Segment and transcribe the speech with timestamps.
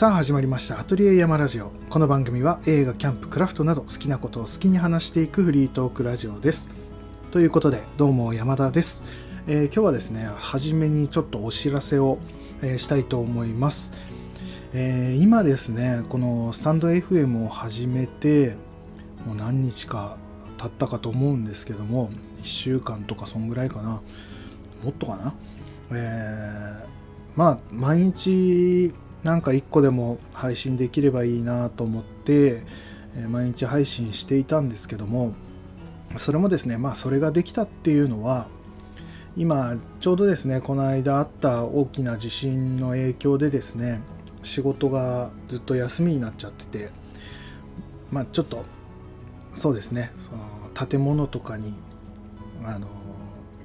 [0.00, 1.72] さあ始まりましたアトリエ山ラジオ。
[1.90, 6.70] この番組は映画キャンプクラフトなど好きなことを好きに話していくフリートークラジオです。
[7.30, 9.04] ということでどうも山田です、
[9.46, 12.16] えー、今日はですね初めにちょっとお知らせを、
[12.62, 13.92] えー、したいと思います、
[14.72, 18.56] えー、今ですねこのスタンド FM を始めて
[19.26, 20.16] もう何日か
[20.56, 22.08] 経ったかと思うんですけども
[22.40, 24.00] 1週間とかそんぐらいかな。
[24.82, 25.34] もっとかな。
[25.90, 26.88] えー、
[27.36, 32.62] まあ毎日なんか1個でも配信できればいいなと思って、
[33.16, 35.34] え毎日配信していたんですけども
[36.16, 38.46] それもですねまあそれができたっていうのは
[39.36, 44.00] 今ちょうどですねこの間あった大きな地震の影響でですね
[44.42, 46.90] 仕事がずっと休みになっちゃってて
[48.10, 48.64] まあちょっと
[49.52, 51.74] そうですねその建物とかに
[52.64, 52.86] あの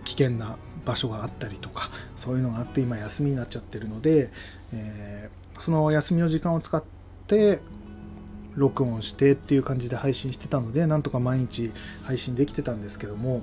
[0.03, 4.29] 危険な場所があったりとかそういうのがあって今休みになっちゃってるので、
[4.71, 6.83] え、その休みの時間を使っ
[7.27, 7.59] て
[8.55, 11.71] 録音してっていう感じで配信してたのでなんとか毎日
[12.03, 13.41] 配信できてたんですけども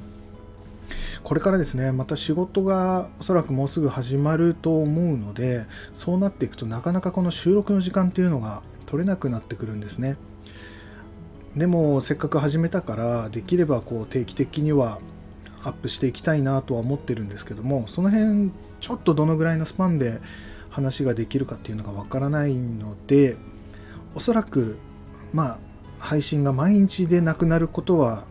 [1.22, 10.16] これからですねまた仕事がおそらくもうすぐ始まると思うのでそうなっていくとなかなかこの収録の時間っていうのが取れなくなってくるんですね。
[11.56, 14.98] でもせっかく始めたからできればこう定期的には
[15.62, 20.20] アップしていきたいなとは思ってるんですけどもその辺ちょっとどのぐらいのスパンで
[20.73, 23.37] 話ができるかっていうのがわからないので
[24.15, 24.79] おそらく
[25.33, 25.59] まあ
[25.98, 28.25] 配信が毎日でなくなることは、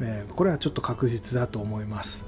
[0.00, 2.24] えー、これはちょっと確実だと思います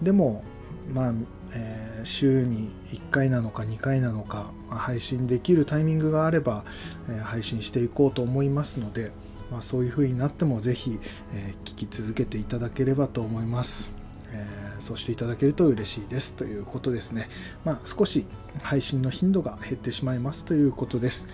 [0.00, 0.44] でも
[0.92, 1.12] まあ、
[1.54, 6.64] えー、週に1回なのか2回なのか配信できるタイミングがあれば、
[7.08, 9.10] えー、配信していこうと思いますので
[9.50, 10.98] まあ、そういう風になってもぜひ、
[11.34, 13.92] え、聞き続けていただければと思います。
[14.32, 17.28] えー、そうしていただけると嬉しいですということですね。
[17.64, 18.26] まあ、少し
[18.62, 21.28] 配信の頻度が減ってしまいますということです。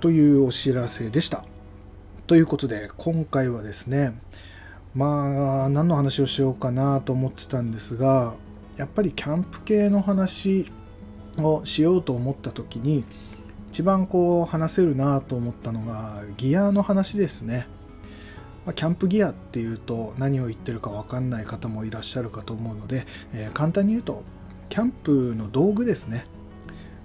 [0.00, 1.44] というお知らせでした。
[2.26, 4.20] ということで、今回はですね、
[4.94, 8.34] まあ、何の話をしようかなと思ってたんですが、
[8.76, 10.70] やっぱりキャンプ系の話
[11.38, 13.04] をしようと思った時に、
[13.68, 17.66] 一番こう話せるなと思ったのがギアの話ですね。
[18.68, 24.22] まキャンプギアっていうと何を言ってるか分かんない方もいらっしゃるかと思うので、えー、簡単に言うと
[24.68, 26.24] キャンプの道具ですね。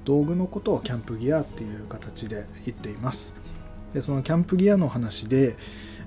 [0.04, 3.34] 道具のことをキャンプギアっていう形で言っています。
[3.94, 5.56] でそのキャンプギアの話で、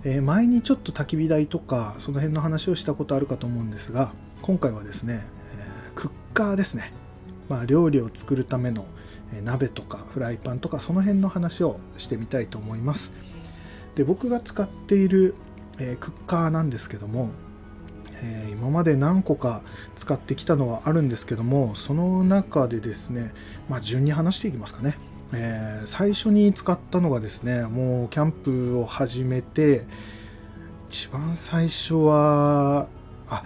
[0.05, 4.13] えー、前にちょっと焚き火台とかその辺の話をしたことあるかと思うんですが
[4.43, 5.23] 今回はですね、
[5.55, 6.93] えー、クッカーですね、
[7.49, 8.85] まあ、料理を作るための
[9.43, 13.15] 鍋とかフライパンとかその辺の話をしてみたいと思います
[13.97, 15.35] で僕が使っている、
[15.79, 17.31] えクッカーなんですけども、
[18.23, 19.63] えー今まで何個か
[19.95, 23.33] 使ってきたのはあるんですけどもその中でですね、
[23.69, 24.99] まあ、順に話していきますかね、
[25.33, 29.85] えー、最初に使ったのがですねもうキャンプを始めて
[30.89, 32.89] 一番最初は
[33.29, 33.45] あ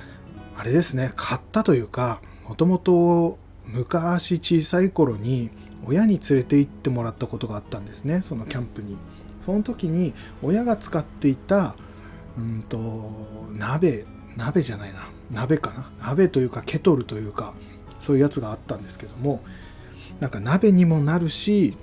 [0.57, 5.51] あれですね買ったというかもともと昔小さい頃に
[5.85, 8.97] 親に連れて行ってもらったことがあったんですねそのキャンプに。
[9.45, 10.13] その時に
[10.43, 11.75] 親が使っていた
[12.41, 14.05] うんと鍋
[14.37, 15.09] 鍋じゃないな。
[15.31, 15.91] 鍋かな。
[16.03, 17.55] 鍋というかケトルというか
[17.99, 19.43] そういうやつがあったんですけども
[20.19, 21.77] なんか鍋にもなるし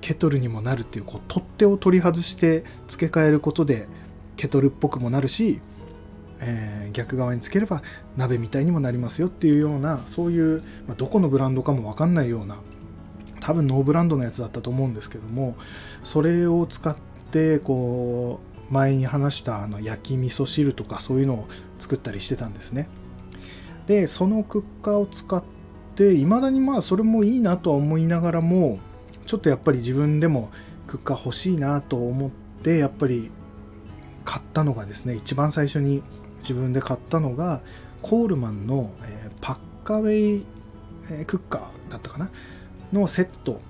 [0.00, 3.88] ケトルにもなるっていうこう取っ手を取り外して付け替えることで
[4.36, 5.60] ケトルっぽくもなるし、
[6.40, 7.82] えー、逆側につければ
[8.16, 12.56] 鍋みたいにもなりますよっていうようなそういう、まあ、どこのブランドかも分かんないような
[13.40, 15.56] 多分ノーブランドのやつだったと思うんですけども
[16.02, 16.96] それを使っ
[17.30, 22.88] てこう前に話したあの焼き味噌汁とかそういうのを作ったりしてたんですね。
[23.86, 25.44] でそのクッカーを使っ
[25.94, 28.78] ていまだにまあそれもいいなとは思いながらも
[29.26, 30.50] ちょっとやっぱり自分でも
[30.86, 32.30] クッカー欲しいなと思っ
[32.62, 33.30] てやっぱり
[34.24, 36.02] 買ったのがですね一番最初に
[36.38, 37.60] 自分で買ったのが
[38.00, 40.46] コールマンの、えパッカウェイ、
[41.10, 42.30] えクッカーだったかな？
[42.92, 43.60] のセット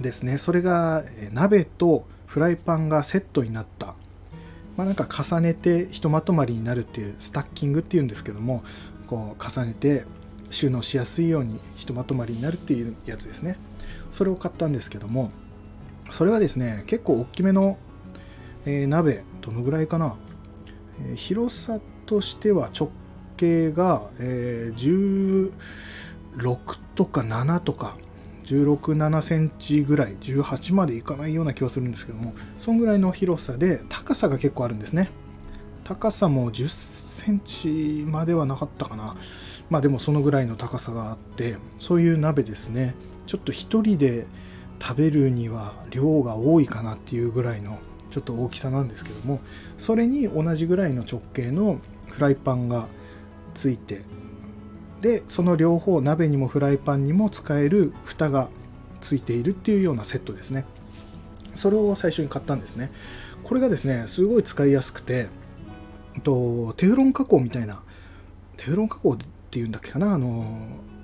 [0.00, 0.38] ですね。
[0.38, 3.96] それがえ鍋とフライパンがセットになった
[4.76, 8.64] まあ、なんか重ねてひとまとまりになるっていうスタッキングっていうんですけども
[9.06, 10.04] こう重ねて
[10.50, 13.56] 収納しやすいようにひとまとまりになるっていうやつですね。
[14.10, 15.32] それを買ったんですけども
[16.10, 17.78] それはですね結構大きめの、
[18.64, 20.16] えー、鍋どのぐらいかな、
[21.08, 22.90] えー、広さとしては直
[23.36, 25.50] 径が、えー、
[26.36, 27.96] 16とか7とか
[28.44, 35.10] 16、7センチぐらい、18までいかないような気はするんですけども、そんぐらいの広さで、高さが結構あるんですね。
[35.84, 39.16] 高さも10センチまではなかったかな。
[39.70, 42.94] まあでもそのぐらいの高さがあって、そういう鍋ですね。
[43.26, 44.26] ちょっと1人で
[44.80, 47.78] 食べるには量が多いかなっていうぐらいの
[48.10, 49.40] ちょっと大きさなんですけども
[49.78, 52.86] それに同じぐらいの直径のフライパンが
[53.54, 54.02] ついて
[55.04, 58.48] でその両方鍋にもフライパンにも使える蓋が
[59.02, 60.64] ついているっていうようなセットですね。
[61.54, 62.90] それを最初に買ったんですね。
[63.42, 65.28] これがですねすごい使いやすくて
[66.22, 67.82] とテフロン加工みたいな
[68.56, 69.16] テフロン加工っ
[69.50, 70.46] ていうんだっけかなあの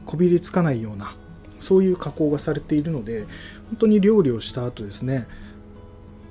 [0.07, 1.15] こびりつかないような
[1.61, 3.27] そういう加工がされているので
[3.69, 5.27] 本当に料理をした後ですね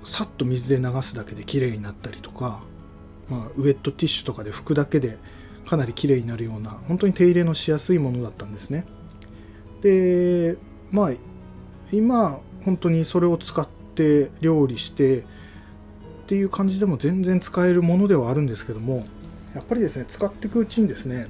[0.03, 2.63] さっと水で流すだけで綺麗になったりとか、
[3.29, 5.19] まあ、ウェットティッシュとかで拭くだけで
[5.69, 8.85] かなり綺麗になるような本当に手入れのしやすいものだったんですね。
[9.83, 10.57] で
[10.89, 11.11] まあ
[11.91, 15.23] 今本当にそれを使って料理してっ
[16.25, 19.05] ていう感じでも全然使えるものではあるんですけども
[19.53, 21.27] やっぱりですね使っていくうちにですね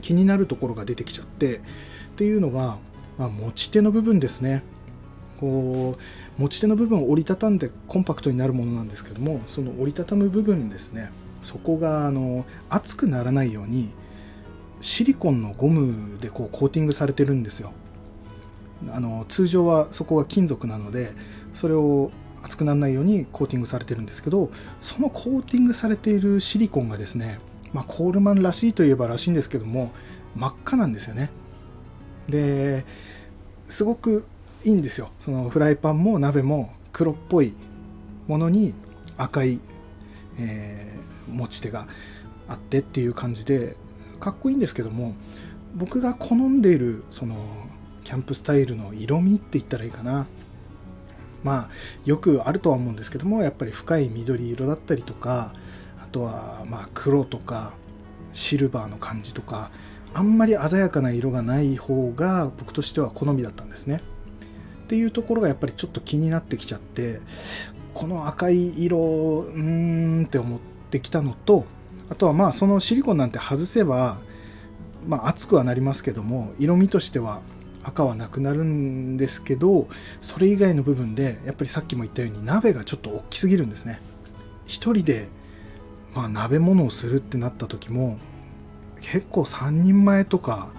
[0.00, 1.60] 気になるところが出てきちゃってっ
[2.16, 2.78] ていうのが、
[3.18, 4.62] まあ、持ち手の部分ですね。
[5.38, 11.12] こう持ち手の部分を折りたたんでコンパクトになるものなんですけどもその折りたたむ部分ですね。
[11.42, 13.90] そこがあの熱くならないように
[14.80, 17.72] シリコンのゴムでこうコーティングされてるんですよ。
[18.90, 21.12] あの通常はそこが金属なので
[21.52, 22.12] それを
[22.42, 24.50] 熱くならないようにコーティングされてるんですけど
[24.80, 27.40] そのコーティングされているシリコンがですね、
[27.72, 29.92] まあ、コールマンらしいといえばらしいんですけども
[30.36, 31.30] 真っ赤なんですよね。
[32.28, 32.84] で
[33.68, 34.24] すごく
[34.64, 35.10] いいんですよ。
[35.20, 37.54] そのフライパンも鍋も黒っぽい
[38.26, 38.74] ものに
[39.16, 39.60] 赤い、
[40.38, 40.97] え、
[41.28, 41.86] 持ち手が
[42.48, 43.76] あってっていう感じで
[44.20, 45.14] かっこいいんですけども
[45.74, 47.36] 僕が好んでいるその
[48.04, 50.26] キャンプスタイルの色味って言ったらいいかな
[51.44, 51.68] まあ
[52.04, 55.52] よくあるとは思うんですけどもやっぱり深い緑色だったりとか
[56.02, 57.72] あとはまあ黒とか
[58.32, 59.70] シルバーの感じとか
[60.14, 64.00] あんまり鮮やかな色がない方が僕としては好みだったんですね。
[64.84, 67.20] っていうところがやっぱりちょっと気になってきちゃって
[67.92, 71.66] この赤い色うーんって思ってきたのと
[72.10, 74.18] あとはまあそのシリコンなんて外せば
[75.06, 77.40] まあ熱くはなりますけども色味としては
[77.82, 79.88] 赤はなくなるんですけど
[80.20, 84.00] それ以外の部分でやっぱりさっきも言ったように鍋がちょっと大きすぎるんですね
[84.66, 85.28] 一人で
[86.14, 88.18] まあ鍋物をするってなった時も
[89.00, 90.72] 結構3人前とか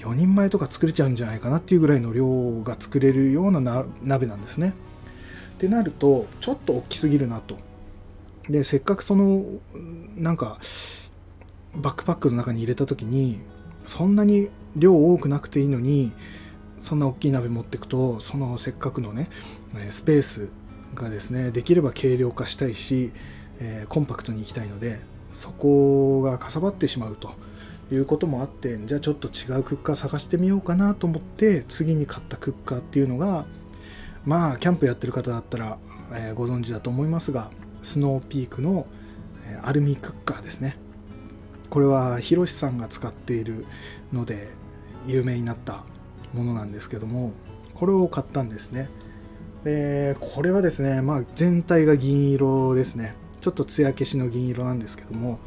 [0.00, 4.72] 4人前とか作れちゃうんじゃないかなっていうぐらいの量が作れるような鍋なんですね。
[5.54, 7.58] ってなるとちょっと大きすぎるなと。
[8.48, 9.44] でせっかくその
[10.16, 10.58] なんか
[11.74, 13.40] バックパックの中に入れた時に
[13.86, 16.12] そんなに量多くなくていいのに
[16.78, 19.28] そんな大きい鍋持ってくとそのせっかくのね
[19.90, 20.48] スペース
[20.94, 23.12] がですねできれば軽量化したいし、
[23.60, 25.00] えー、コンパクトにいきたいので
[25.32, 27.32] そこがかさばってしまうと。
[27.92, 33.44] いうこともあってじゃあちょっと違うクッカー探してみようかなと思って次に買ったクッカーっていうのが
[34.24, 35.76] まあキャンプやってる方だったら、
[36.12, 37.50] えー、ご存知だと思いますが
[37.82, 38.86] スノーピークの、
[39.62, 40.76] アルミクッカーですね。
[41.70, 43.64] これはヒロシさんが使っている
[44.12, 44.48] ので
[45.06, 45.84] 有名になった
[46.34, 47.32] ものなんですけども
[47.74, 48.90] これを買ったんですね。
[49.64, 53.14] でこれはですね、まあ、全体が銀色ですね。
[53.40, 55.38] ちょっと艶消しの銀色なんですけども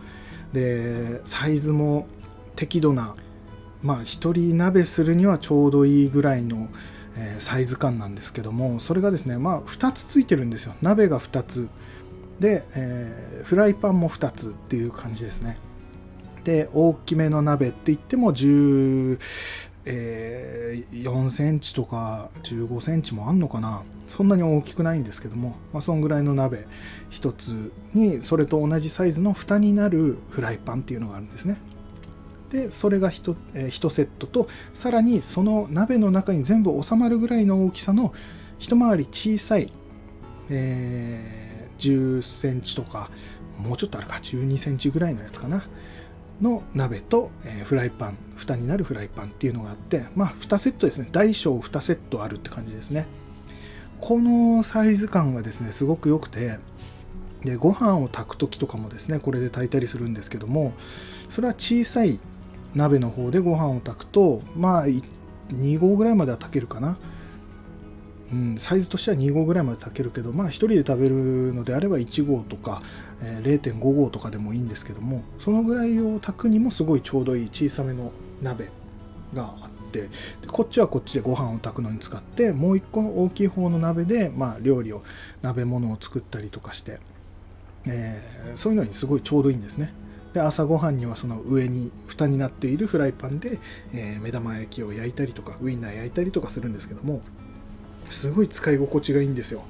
[0.51, 2.07] でサイズも
[2.55, 3.15] 適度な
[3.83, 6.69] まあ1人鍋するにはちょうどいいぐらいの、
[7.37, 10.73] サイズ感なんですけどもそれがですねまあ2つついてるんですよ。
[10.81, 11.67] 鍋が2つ。
[12.39, 15.57] で、えー、フライパンも2つっていう感じですね。
[16.43, 19.19] で大きめの鍋って言っても10、
[19.85, 23.83] えー、4センチとか15センチもあんのかな。
[24.09, 26.67] そんなに大きくないんですけども、まあ、そんぐらいの鍋
[27.09, 31.57] 1つにそれと同じサイズの蓋になるフライパンっていうのがあるんですね。
[32.51, 38.13] でそれが 1,、えー、1セットとさらにその鍋の中に全部収まるぐらいの大きさの
[38.59, 39.73] 一回り小さい、
[40.51, 41.52] えー、
[41.89, 43.09] 10センチとか
[43.57, 45.65] もうちょっとあるか12センチぐらいのやつかな
[46.41, 51.07] の鍋と、え、フライパン蓋になるフライパンっていうのがあってまあ2セットですね。
[51.11, 53.07] 大小2セットあるって感じですね。
[54.01, 56.57] このサイズ感がですねすごく良くて
[57.45, 60.73] でご飯を炊く時とかもですねこれで炊いたりするんですけども
[61.29, 62.19] それは小さい
[62.75, 66.97] 鍋の方でご飯を炊くとまあ2合ぐらいまでは炊けるかな、
[68.31, 72.81] うん、サイズとしては2合ぐらいまで炊けるけどまあ1人で食べるのであれば1合とか、
[73.21, 78.11] え0.5合とかでもいいんですけどもそのぐらいを炊くにもすごいちょうどいい小さめの
[78.41, 78.69] 鍋
[79.33, 80.09] があってで
[80.47, 85.03] こっちはこっちでご飯を炊くのに使ってもう1個の大きい方の鍋で、まあ、料理を
[85.41, 86.99] 鍋物を作ったりとかして、
[87.85, 89.93] えー、そういうのにすごいちょうどいいんですね。
[90.33, 93.59] で朝ごはんにはその上に蓋になっているフライパンで、
[93.93, 97.21] えー、目玉焼きを焼いたりとかウインナー焼いたりとかするんですけども
[98.13, 99.63] すごい使い心地がいいんですよ。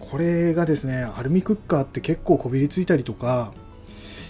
[0.00, 3.52] これがですねアルミクッカーって結構こびりついたりとか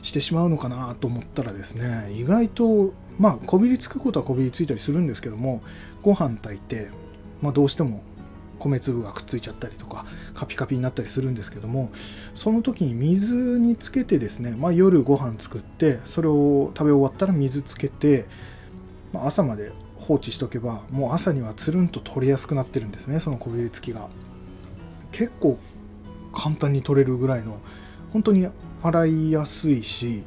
[0.02, 5.62] してしまうのかなと思ったらですね意外とまあこびりつくことはこびりついたりするんですけども
[6.02, 6.88] ご飯炊いて、
[7.42, 8.02] まあ、どうしても
[8.59, 11.90] 米粒がくっついちゃったりとかカピカピになったりするんですけども
[12.35, 18.26] その時に水につけてですね、まあ、夜ご飯作ってそれを食べ終わったら水つけて、
[19.12, 19.73] まあ、朝まで
[20.05, 24.09] 放置しとけばもう朝にはつるんと取れやすくなってるんですねそのこびりつきが。
[25.13, 25.59] 結構
[26.33, 27.59] 簡単に取れるぐらいの
[28.13, 28.49] 本当に
[28.83, 30.25] 洗いやすいし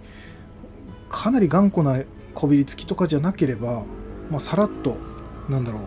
[1.10, 2.02] かなり頑固な
[2.34, 3.84] こびりつきとかじゃなければ、
[4.32, 4.96] まあ、さらっと
[5.50, 5.82] なんだろう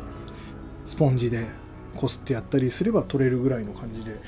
[0.84, 1.46] スポンジで
[1.96, 4.20] こすってやったりすれば取れるぐらいの感じで。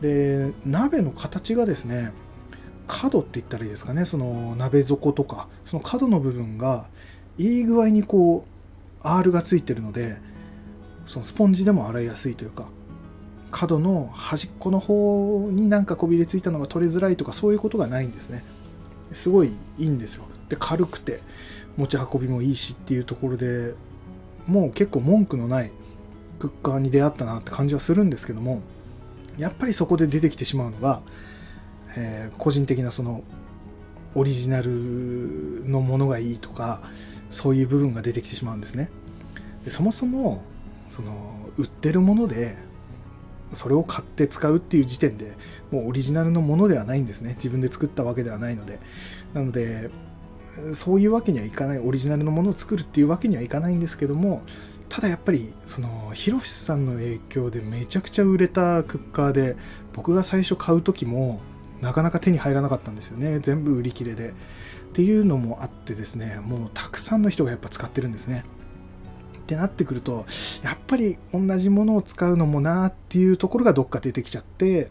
[0.00, 2.12] で鍋の形がですね
[2.86, 6.86] 角って言ったらいいですかねその鍋底とかその角の部分が
[7.36, 8.57] いい具合にこう
[9.16, 10.16] R がついてるので
[11.06, 12.68] そのスポンジでも洗いやすいというか
[13.50, 18.44] 角の端っこの方になんかこびりついたのが取れづらいとかそういうことがないんですね。
[19.12, 20.24] すごいいいんですよ。
[20.50, 21.20] で軽くて
[21.76, 23.74] 持ち運びもいいしっていうところで
[24.46, 25.70] もう結構文句のない
[26.38, 28.60] クッカーに出会ったなって感じはするんですけども
[29.38, 31.00] やっぱりそこで出てきてしまうのが、
[31.96, 33.22] えー、個人的なその
[34.14, 36.82] オリジナルのものがいいとか
[37.30, 38.90] そういう部分が出てきてしまうんですね。
[39.64, 40.42] でそもそも
[40.88, 41.12] その
[41.56, 42.56] 売ってるもので
[43.52, 45.36] それを買って使うっていう時点で
[45.70, 47.34] もうオリジナルのものではないんですね。
[47.34, 48.78] 自分で作ったわけではないので。
[49.34, 49.90] なので
[50.72, 51.78] そういうわけにはいかない。
[51.78, 54.42] オリジナルのものを作るっていうわけにはいかないんですけども
[54.88, 59.56] ただやっぱりそのヒロシさんの影響でめちゃくちゃ売れたクッカーで
[59.92, 61.40] 僕が最初買う時も
[61.80, 63.38] なかなか手に入らなかったんですよね。
[63.40, 64.34] 全部売り切れで。
[64.98, 68.42] っていうのもあってですねもうたくさんの人がやっぱ使ってるんですね。
[69.38, 70.26] ってなってくると
[70.64, 74.90] やっぱり同じものを使うのもなっていうところがどっか出てきちゃって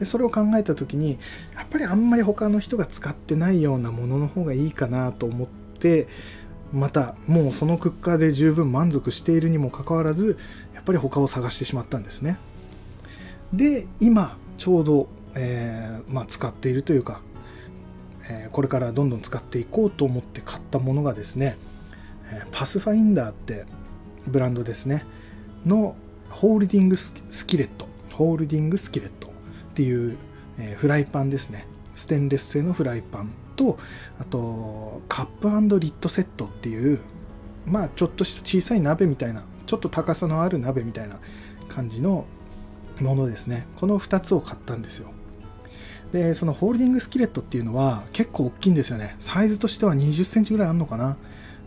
[0.00, 1.12] でそれを考えた時に
[1.54, 6.08] やっぱりあんまり他の人が使ってないようなものの方がいいかなと思って
[6.72, 10.38] またもうそのクッカーで十分満足しているにもかかわらず
[10.74, 12.36] やっぱり他を探してしまったんですね。
[13.52, 17.20] で今ちょうど、えー、まあ、使っているというか
[18.28, 21.56] えこれからどんどん使っていこうと思って買ったものがですね、
[22.32, 23.64] えパスファインダーって
[24.26, 25.04] ブランドですね
[25.66, 25.96] の
[26.28, 27.12] ホールディングス
[27.46, 29.30] キレットホールディングスキレットっ
[29.74, 30.16] ていう、
[30.58, 31.66] えフライパンですね。
[31.96, 33.78] ステンレス製のフライパンと
[34.18, 37.00] あとカップリッドセットっていう
[37.66, 41.18] まあちょっとした小さい鍋みたいなちょっと高さのある鍋みたいな
[41.68, 42.24] 感じの
[43.00, 43.66] ものですね。
[43.76, 45.10] この2つを買ったんですよ。
[46.12, 49.16] で、そのホールディングスキレットっていうのは結構大きいんですよね。
[49.18, 51.16] サイズとしては20センチぐらいあるのかな。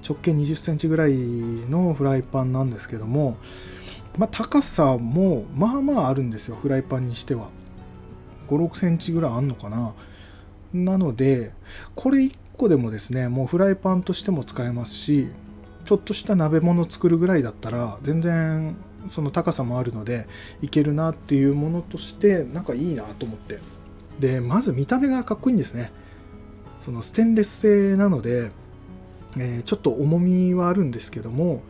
[0.08, 3.38] 直径20センチぐらいのフライパンなんですけども、
[4.18, 7.50] まあ、高さもまあまああるんですよ、フライパンにしては。
[8.50, 9.94] 5、6センチぐらいあるのかな。
[10.74, 11.54] なので、
[11.96, 15.30] これ1個でもですね、もうフライパンとしても使えますし、
[15.86, 18.76] ちょっとした鍋物作るぐらいだったら、全然
[19.10, 20.28] その高さもあるので、
[20.62, 23.60] いけるなっていうものとして、なんかいいなと思って
[24.20, 25.92] でまず見た目がかっこいいんですね。
[26.80, 28.52] そのステンレス製なので、
[29.38, 31.64] えー、ちょっと重みはあるんですけども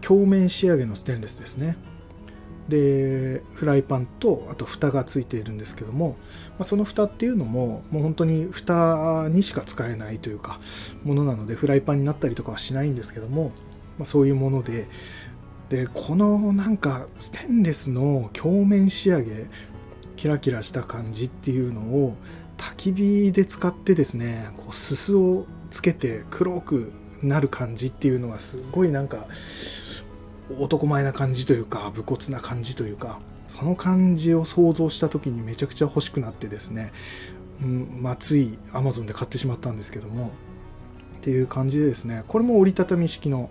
[0.00, 1.76] 鏡面仕上げのステンレスですね。
[2.68, 6.16] でフライパンとあと蓋がついているんですけども、
[6.50, 10.60] まあ、その蓋っていうのももう本当に蓋にしか使えないというか
[11.02, 13.52] ものなのでフライパンになったりとかはしないんですけども、
[13.98, 14.86] まあ、そういうもので。
[15.68, 19.48] でこのなんかステンレスの鏡面仕上げ
[20.18, 22.16] キラキラした感じっていうのを
[22.56, 29.28] 焚き火で使ってですねこうすすをつけて黒くなる感じっていうのがすごいなんか
[30.58, 36.92] 男前な感じというか武骨な感じというかその感じを想像した時にめちゃくちゃ欲しくなってですね、
[37.62, 40.32] うんまあ、つい Amazon で買ってしまったんですけども
[41.18, 43.50] っていう感じでですねこれも折りたたみ式の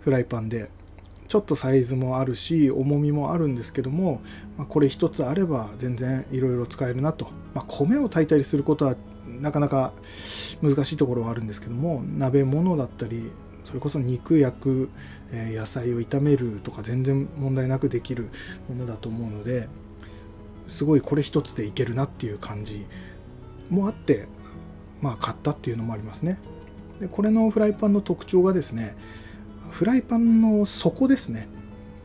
[0.00, 0.70] フライパンで
[1.28, 4.20] ちょっとサイズもあるし重みもあるんですけども、
[4.56, 9.92] まあ、これ一つあれば全然いろいろ使えるなと、まあ、米を炊いたりすることはなかなか
[10.62, 13.30] 難しいところはあるんですけども鍋物だったり
[13.64, 14.90] それこそ肉焼く、
[15.32, 18.28] え、野菜を炒めるとか全然問題なくできる
[18.68, 19.68] ものだと思うので
[20.66, 22.86] すごいこれ一つでいけるなっていう感じ
[23.70, 24.26] もあって
[25.00, 26.38] まあ買ったっていうのもありますね。
[27.00, 28.94] でこれのフライパンの特徴がですね
[29.74, 31.48] フライパンの底ですね。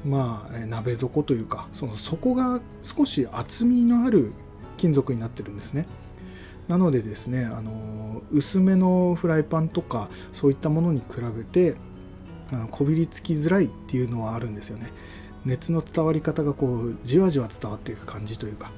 [0.04, 4.32] まあ、鍋底というか、その底が少し厚みのある
[4.78, 5.86] 金属になってるんですね。
[6.68, 11.76] なのでですね、あの薄めのフライパンとかそういったものに比べて
[12.52, 14.92] あのこびりつきづらいっていうのはあるんですよね。
[15.46, 18.72] 熱の伝わり方がこうじわじわ伝わっていく感じというか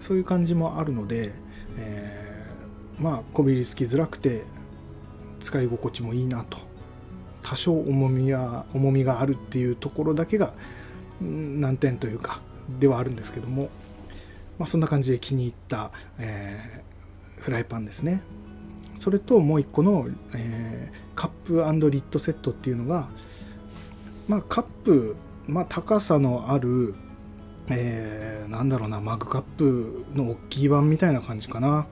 [0.00, 1.32] そういう感じもあるので、
[1.76, 4.44] えー、まあこびりつきづらくて
[5.38, 6.65] 使い心地もいいなと
[7.48, 10.52] 多少重みは重みがあるっていうところだけが
[11.20, 12.40] 難点というか
[12.80, 13.70] ではあるんですけども、
[14.58, 18.20] まあ、そんな感じで気に入った、えー、フライパンですね。
[18.96, 23.08] それともう一個の、えー、カップリッドセットっていうのが、
[24.26, 25.14] まあ、カップ、
[25.46, 26.94] まあ、高さのある、
[27.68, 31.86] えー、なんだろうなマグカップの大きい版みたいな感じかな。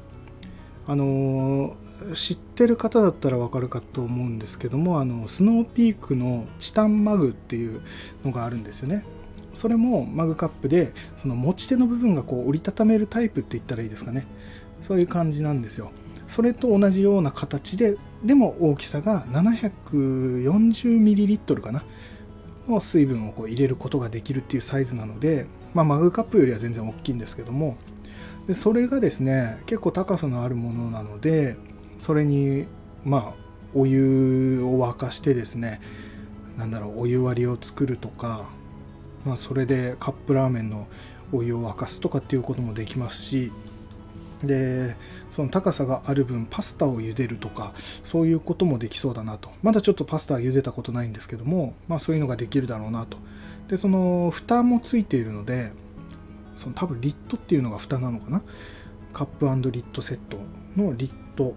[0.86, 1.72] あのー、
[2.14, 7.80] 知ってる方だったらわかるかと思うんですけどもあのスノーピークのチタンマグっていう
[8.24, 9.04] のがあるんですよね。
[9.52, 14.26] それもマグカップでその持ち手の部分がこう折りたためるタイプって言ったらいいですかね。
[14.82, 15.92] そういう感じなんですよ。
[16.26, 21.84] それと同じような形ででも大きさが 740ml かな。
[22.68, 27.76] の水分をこう入れることができるっていうサイズなので、まあ、マグカップよりは全然大きいんですけども。
[28.46, 31.56] でそれがですね結構高さのあるものなので
[32.04, 32.66] それに
[33.04, 33.34] まあ
[33.74, 35.80] お湯を沸かしてですね
[36.58, 38.44] なんだろうお湯割りを作るとか
[39.24, 40.86] まあ、それでカップラーメンの
[41.32, 43.50] お湯を沸かすとかっていうこともできますし
[44.42, 44.96] で
[45.30, 47.72] その高さがある分パスタを茹でるとか
[48.04, 49.48] そういうこともできそうだなと。
[49.62, 53.16] まだちょっとパスタは茹でたことないんですけども、まあ、そういうのができるだろうなと。
[53.68, 55.72] でその蓋もついているので
[56.54, 58.42] その多分リットっていうのが蓋なのかな？
[59.14, 60.36] カップリットセット
[60.76, 61.54] のリット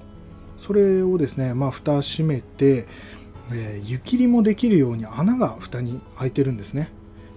[0.66, 2.88] それをですねまあ蓋閉めて、
[3.52, 6.92] えー、湯切りもできるように穴が蓋に開いてるんですね。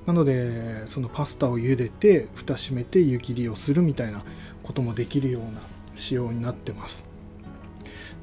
[0.07, 4.25] なのでそのパスタを茹でて蓋閉めて湯切りをするみたいな
[4.63, 5.61] こともできるような
[5.95, 7.07] 仕様になってます。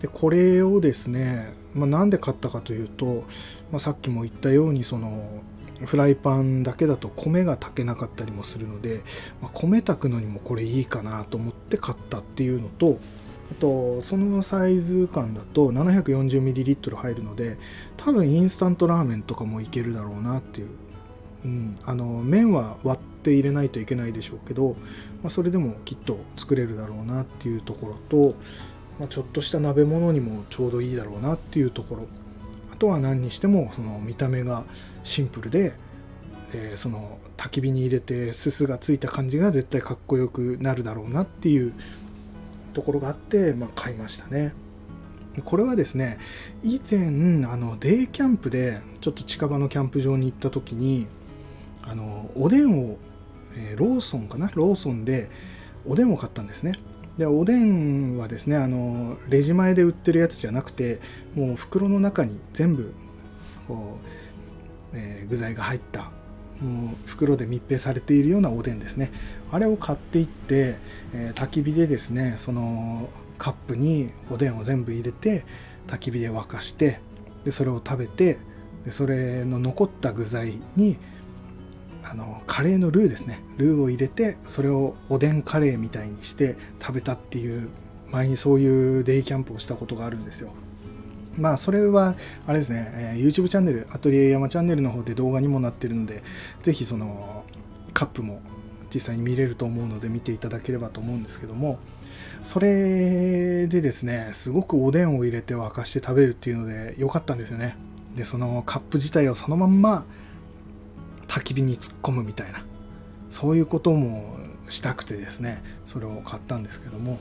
[0.01, 3.25] でこれをですね、まあ、なんで買ったかというと、
[3.71, 5.41] まあ、さっきも言ったようにその
[5.85, 9.01] フライパンだけだと米が炊けなかったりもするので、
[9.41, 12.99] まあ、米炊くのにもこれいいかなと思って買ったっていうのと
[13.51, 17.57] あとそのサイズ感だと 740ml 入るので
[17.95, 20.69] 多分インスタントラーメンとかもいけるだろうなっていう。
[21.45, 24.75] うん、あの麺は割って入れないといけないでしょうけど、
[25.21, 28.35] まあ、それでもきっと作れるだろうなっていうところと、
[28.99, 32.07] まあ、ちょっとした鍋物にもちょうどいいだろうなっていうところ。
[32.73, 34.63] あとは何にしてもその見た目が
[35.03, 35.73] シンプルで、
[36.53, 41.73] えー、その焚き火に入れてすすがついた感じが絶対かっこよくなるだろうなっていう
[42.77, 44.53] ところがあって、まあ、買いましたね。
[45.43, 46.19] これはですね
[46.63, 47.07] 以前
[47.45, 51.07] あのデイキャンプでちょっと近場のキャンプ場に行った時に
[51.81, 52.97] あのおでんを、
[53.55, 54.51] えー、ローソンかな？
[54.53, 55.29] ローソンで
[55.87, 56.73] おでんを買ったんですね
[57.17, 60.99] でおでんはですねあのレジ前で売ってるやつじゃなくて
[61.35, 62.93] もう袋の中に全部
[63.67, 63.99] こ
[64.93, 66.11] う、えー、具材が入った
[66.61, 69.11] もう袋で密閉されているようなおでんですね。
[69.51, 70.77] あれを買っていって、
[71.13, 75.45] えー、焚き火でですねそのカップにおでんを全部入れて
[75.87, 76.99] 焚き火で沸かして
[77.45, 78.37] でそれを食べて
[78.85, 80.97] でそれの残った具材に
[82.03, 83.41] あのカレーのルーですね。
[83.57, 87.69] ルーを入れてそれをおでんカレーみたいにして食べたっていう
[88.11, 90.51] 前にそういうデイキャンプをしたことがあるんですよ。
[91.37, 96.23] まあそれはあれですね、えー、YouTube チャンネルアトリエ山チャンネルの方で動画にもなってるので
[96.61, 97.45] ぜひその
[97.93, 98.41] カップも
[98.93, 101.79] 実際に見れると思うので見ていただければと思うんですけども
[102.41, 107.75] それでですねすごくおでんを入れて沸かして食べるっていうので良かったんですよね。
[108.15, 110.05] でそのカップ自体をそのまんま
[111.27, 112.63] 焚き火に突っ込むみたいな
[113.29, 114.37] そういうことも
[114.69, 117.19] したくてですねそれを買ったんですけども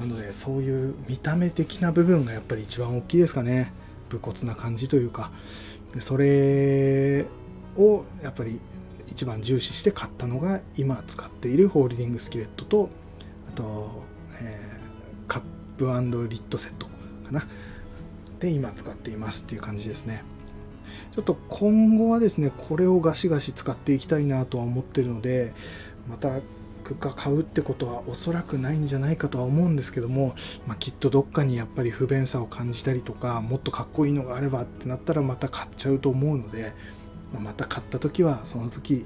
[0.00, 3.72] なのでそういう見た目的な部分がやっぱり一番大きいですかね。
[4.08, 5.30] 武骨な感じというか。
[5.98, 7.26] それ
[7.76, 8.60] をやっぱり
[9.08, 12.88] 一番重視して買ったのが今使っているホールディングスキレットと
[13.48, 14.04] あと、
[14.40, 15.42] えー、カッ
[15.76, 15.84] プ
[16.28, 16.92] リットセットか
[17.32, 17.46] な。
[18.38, 20.24] で今使っていますっていう感じですね。
[21.14, 25.52] ちょっと今後はですね、これをガシガシ使っていきたいなとは思ってるので、
[26.08, 26.40] また
[26.90, 30.34] クッカー買うってことはおそらくないんじゃないかとは思うんですけども、
[30.66, 36.72] まあ、きっとどっかにやっぱり不便さを感じたりとか、もっとかっこいいのがあればってなったらまた買っちゃうと思うので、
[37.38, 39.04] また買った時はその時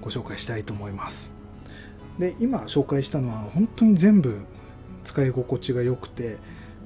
[0.00, 1.32] ご紹介したいと思います。
[2.18, 4.40] で、今紹介したのは本当に全部
[5.04, 6.38] 使い心地が良くて、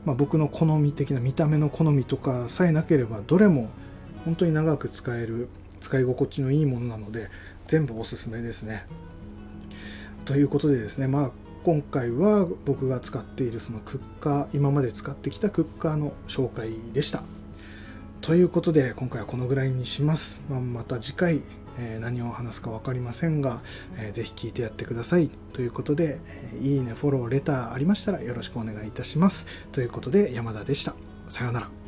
[0.04, 3.70] まあ、僕の好み的な見た目の好みとかさえなければどれも
[4.26, 5.48] 本当に長く使える
[5.80, 7.30] 使い心地のいいものなので
[7.66, 8.86] 全部おすすめですね。
[10.24, 11.30] ということでですねまあ
[11.64, 17.24] 今回は僕が使っているそのクッカー今まで使ってきたクッカーの紹介でした。
[18.20, 20.42] ということで今回はこのぐらいにします。
[20.48, 21.42] まあ、また次回
[21.78, 23.62] えー、何を話すか分かりませんが、
[23.96, 25.30] えー、ぜひ聞いてやってください。
[25.52, 26.20] ということで、
[26.54, 29.46] え、いいね、フォロー、レターありましたらよろしくお願いいたします。
[29.72, 30.94] ということで、山田でした。
[31.28, 31.83] さようなら。